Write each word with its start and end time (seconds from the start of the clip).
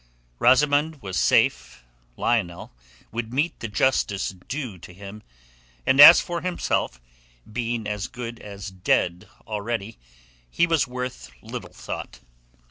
Rosamund 0.39 1.03
was 1.03 1.15
safe, 1.15 1.83
Lionel 2.17 2.71
would 3.11 3.31
meet 3.31 3.59
the 3.59 3.67
justice 3.67 4.29
due 4.29 4.79
to 4.79 4.95
him, 4.95 5.21
and 5.85 5.99
as 5.99 6.19
for 6.19 6.41
himself, 6.41 6.99
being 7.53 7.85
as 7.85 8.07
good 8.07 8.39
as 8.39 8.71
dead 8.71 9.29
already, 9.45 9.99
he 10.49 10.65
was 10.65 10.87
worth 10.87 11.29
little 11.43 11.69
thought. 11.71 12.19